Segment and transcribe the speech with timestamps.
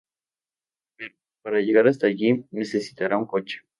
[0.97, 1.13] Pero,
[1.43, 3.61] para llegar hasta allí, necesitará un coche.